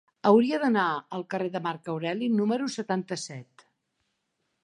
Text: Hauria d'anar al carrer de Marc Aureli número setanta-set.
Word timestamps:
Hauria 0.27 0.59
d'anar 0.61 0.85
al 1.17 1.25
carrer 1.33 1.51
de 1.57 1.61
Marc 1.67 1.91
Aureli 1.93 2.31
número 2.39 2.71
setanta-set. 2.79 3.67